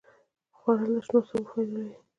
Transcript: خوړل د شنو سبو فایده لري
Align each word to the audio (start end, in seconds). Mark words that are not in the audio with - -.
خوړل 0.57 0.91
د 0.95 0.97
شنو 1.05 1.19
سبو 1.27 1.39
فایده 1.49 1.73
لري 1.83 1.97